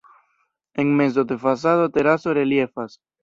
En 0.73 0.95
mezo 0.97 1.25
de 1.25 1.37
fasado 1.37 1.87
teraso 1.91 2.33
reliefas. 2.33 2.99